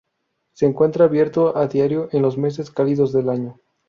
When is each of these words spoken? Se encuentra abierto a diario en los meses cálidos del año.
Se 0.53 0.65
encuentra 0.65 1.05
abierto 1.05 1.55
a 1.55 1.67
diario 1.67 2.09
en 2.11 2.23
los 2.23 2.35
meses 2.35 2.71
cálidos 2.71 3.13
del 3.13 3.29
año. 3.29 3.59